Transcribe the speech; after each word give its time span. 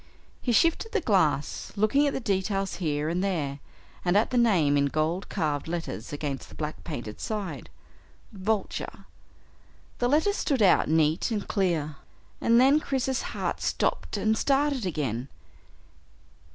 He 0.41 0.51
shifted 0.51 0.93
the 0.93 0.99
glass, 0.99 1.71
looking 1.75 2.07
at 2.07 2.23
details 2.23 2.77
here 2.77 3.07
and 3.07 3.23
there, 3.23 3.59
and 4.03 4.17
at 4.17 4.31
the 4.31 4.37
name 4.39 4.75
in 4.75 4.87
gold 4.87 5.29
carved 5.29 5.67
letters 5.67 6.11
against 6.11 6.49
the 6.49 6.55
black 6.55 6.83
painted 6.83 7.19
side. 7.21 7.69
Vulture. 8.31 9.05
The 9.99 10.07
letters 10.07 10.37
stood 10.37 10.63
out 10.63 10.89
neat 10.89 11.29
and 11.29 11.47
clear 11.47 11.97
and 12.41 12.59
then 12.59 12.79
Chris's 12.79 13.21
heart 13.37 13.61
stopped 13.61 14.17
and 14.17 14.35
started 14.35 14.87
again. 14.87 15.29